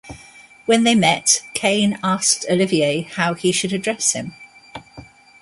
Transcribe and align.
When 0.65 0.83
they 0.83 0.95
met, 0.95 1.43
Caine 1.53 1.99
asked 2.03 2.47
Olivier 2.49 3.01
how 3.01 3.35
he 3.35 3.51
should 3.51 3.71
address 3.71 4.13
him. 4.13 4.33